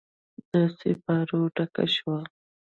د 0.51 0.53
سیپارو 0.77 1.41
ډکه 1.55 1.85
شوه 1.95 2.19